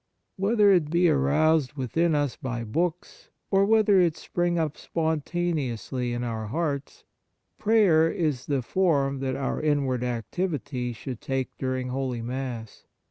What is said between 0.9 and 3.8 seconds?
aroused within us by books, or